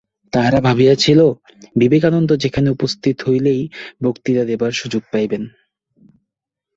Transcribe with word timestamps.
তাহারা 0.33 0.59
ভাবিয়াছিল, 0.61 1.19
বিবেকানন্দ 1.75 2.29
সেখানে 2.41 2.67
উপস্থিত 2.69 3.17
হইলেই 3.27 3.61
বক্তৃতা 4.03 4.43
দিবার 4.45 4.71
সুযোগ 4.71 5.03
পাইবেন। 5.11 5.43